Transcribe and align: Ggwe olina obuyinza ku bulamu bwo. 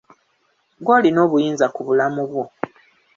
Ggwe 0.79 0.91
olina 0.97 1.19
obuyinza 1.25 1.65
ku 1.75 1.81
bulamu 1.87 2.21
bwo. 2.29 2.43